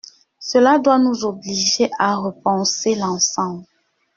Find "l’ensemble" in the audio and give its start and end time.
2.95-3.65